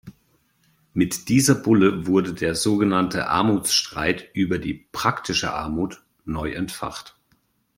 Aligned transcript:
Mit 0.95 1.29
dieser 1.29 1.53
Bulle 1.53 2.07
wurde 2.07 2.33
der 2.33 2.55
so 2.55 2.77
genannte 2.77 3.27
Armutsstreit 3.27 4.29
über 4.33 4.57
die 4.57 4.73
„praktische 4.91 5.53
Armut“ 5.53 6.01
neu 6.25 6.53
entfacht. 6.53 7.15